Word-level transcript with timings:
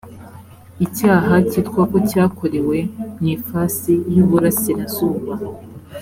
icyaha 0.85 1.33
cyitwa 1.49 1.81
ko 1.91 1.97
cyakorewe 2.09 2.77
mu 3.19 3.27
ifasi 3.35 3.93
y 4.13 4.17
uburasirazuba 4.25 5.33